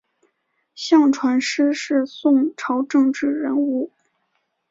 [0.73, 3.91] 向传师是宋朝政治人物。